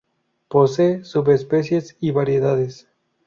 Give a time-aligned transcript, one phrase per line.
[0.47, 2.87] Posee subespecies y variedades.